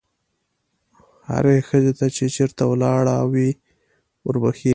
هرې 1.29 1.57
ښځې 1.69 1.93
ته 1.99 2.07
چې 2.15 2.25
چېرته 2.35 2.63
ولاړه 2.71 3.17
وي 3.31 3.49
وربښې. 4.25 4.69